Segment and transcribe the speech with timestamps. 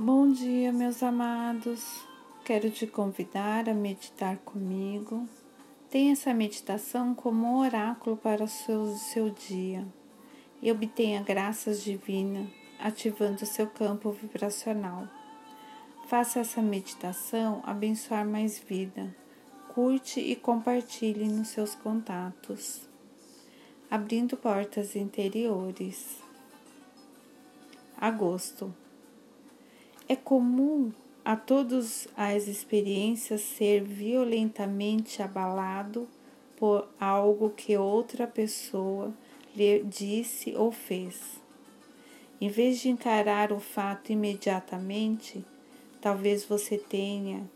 [0.00, 2.06] Bom dia, meus amados.
[2.44, 5.28] Quero te convidar a meditar comigo.
[5.90, 9.84] Tenha essa meditação como um oráculo para o seu, seu dia
[10.62, 12.48] e obtenha graças divinas,
[12.78, 15.08] ativando seu campo vibracional.
[16.06, 19.12] Faça essa meditação abençoar mais vida.
[19.74, 22.88] Curte e compartilhe nos seus contatos,
[23.90, 26.22] abrindo portas interiores.
[28.00, 28.72] Agosto
[30.08, 30.90] é comum
[31.22, 36.08] a todos as experiências ser violentamente abalado
[36.56, 39.12] por algo que outra pessoa
[39.54, 41.38] lhe disse ou fez.
[42.40, 45.44] Em vez de encarar o fato imediatamente,
[46.00, 47.48] talvez você tenha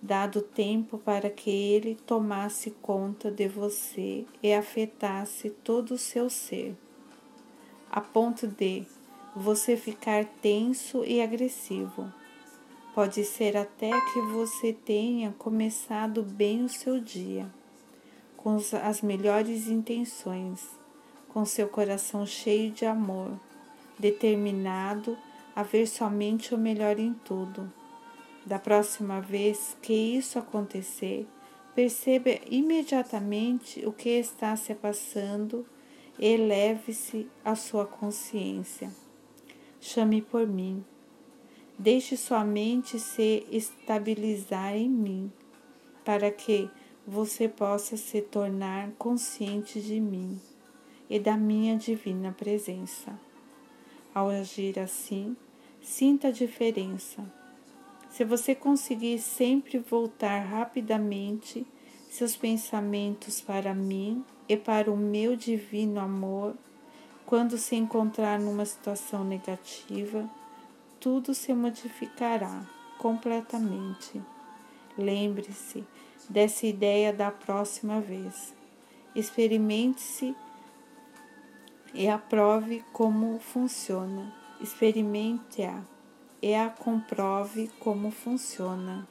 [0.00, 6.76] dado tempo para que ele tomasse conta de você e afetasse todo o seu ser,
[7.90, 8.86] a ponto de
[9.34, 12.12] você ficar tenso e agressivo.
[12.94, 17.48] Pode ser até que você tenha começado bem o seu dia,
[18.36, 20.68] com as melhores intenções,
[21.28, 23.30] com seu coração cheio de amor,
[23.98, 25.16] determinado
[25.54, 27.72] a ver somente o melhor em tudo.
[28.44, 31.28] Da próxima vez que isso acontecer,
[31.74, 35.64] perceba imediatamente o que está se passando
[36.18, 38.90] e eleve-se a sua consciência.
[39.80, 40.84] Chame por mim.
[41.78, 45.32] Deixe sua mente se estabilizar em mim,
[46.04, 46.68] para que
[47.06, 50.38] você possa se tornar consciente de mim
[51.08, 53.18] e da minha divina presença.
[54.14, 55.34] Ao agir assim,
[55.80, 57.24] sinta a diferença.
[58.10, 61.66] Se você conseguir sempre voltar rapidamente
[62.10, 66.54] seus pensamentos para mim e para o meu divino amor,
[67.30, 70.28] quando se encontrar numa situação negativa,
[70.98, 72.64] tudo se modificará
[72.98, 74.20] completamente.
[74.98, 75.84] Lembre-se
[76.28, 78.52] dessa ideia da próxima vez.
[79.14, 80.34] Experimente-se
[81.94, 84.34] e aprove como funciona.
[84.60, 85.84] Experimente-a
[86.42, 89.06] e a comprove como funciona.